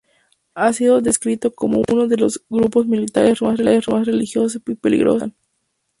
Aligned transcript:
Ha 0.55 0.73
sido 0.73 0.99
descrito 0.99 1.53
como 1.53 1.83
"uno 1.87 2.07
de 2.07 2.17
los 2.17 2.41
grupos 2.49 2.87
militares 2.87 3.37
religiosos 3.37 3.83
más 3.95 4.05
peligrosos 4.07 4.53
de 4.53 4.59
Pakistán. 4.61 5.35